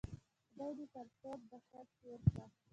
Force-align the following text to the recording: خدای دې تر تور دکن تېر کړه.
خدای 0.49 0.71
دې 0.77 0.85
تر 0.93 1.07
تور 1.19 1.37
دکن 1.51 1.85
تېر 1.99 2.19
کړه. 2.31 2.45